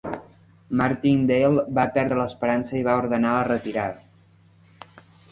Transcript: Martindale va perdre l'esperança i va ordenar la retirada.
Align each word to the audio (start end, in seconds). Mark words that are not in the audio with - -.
Martindale 0.79 1.65
va 1.79 1.83
perdre 1.97 2.17
l'esperança 2.21 2.75
i 2.79 2.81
va 2.87 2.95
ordenar 3.01 3.35
la 3.35 3.43
retirada. 3.49 4.99